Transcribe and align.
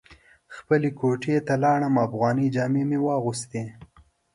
خپلې 0.55 0.89
کوټې 0.99 1.35
ته 1.47 1.53
لاړم 1.63 1.95
افغاني 2.07 2.47
جامې 2.55 2.83
مې 2.89 2.99
واغوستې. 3.05 3.63